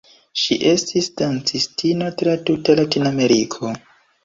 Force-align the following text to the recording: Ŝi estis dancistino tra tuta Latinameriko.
Ŝi 0.43 0.55
estis 0.69 1.09
dancistino 1.21 2.09
tra 2.23 2.35
tuta 2.51 2.79
Latinameriko. 2.83 3.75